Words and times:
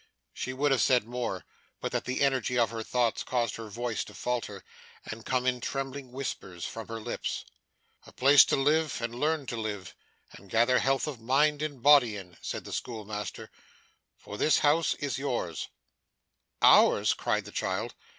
She 0.33 0.51
would 0.51 0.71
have 0.71 0.81
said 0.81 1.03
more, 1.03 1.45
but 1.79 1.91
that 1.91 2.05
the 2.05 2.21
energy 2.21 2.57
of 2.57 2.71
her 2.71 2.81
thoughts 2.81 3.21
caused 3.21 3.57
her 3.57 3.67
voice 3.69 4.03
to 4.05 4.15
falter, 4.15 4.63
and 5.05 5.23
come 5.27 5.45
in 5.45 5.61
trembling 5.61 6.11
whispers 6.11 6.65
from 6.65 6.87
her 6.87 6.99
lips. 6.99 7.45
'A 8.07 8.13
place 8.13 8.43
to 8.45 8.55
live, 8.55 8.99
and 8.99 9.13
learn 9.13 9.45
to 9.45 9.57
live, 9.57 9.93
and 10.31 10.49
gather 10.49 10.79
health 10.79 11.05
of 11.05 11.21
mind 11.21 11.61
and 11.61 11.83
body 11.83 12.17
in,' 12.17 12.35
said 12.41 12.63
the 12.65 12.73
schoolmaster; 12.73 13.51
'for 14.17 14.39
this 14.39 14.57
old 14.57 14.63
house 14.63 14.93
is 14.95 15.19
yours.' 15.19 15.67
'Ours!' 16.63 17.13
cried 17.13 17.45
the 17.45 17.51
child. 17.51 17.93